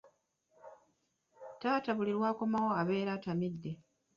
[1.61, 3.71] Taata buli lw'akomawo abeera atamidde.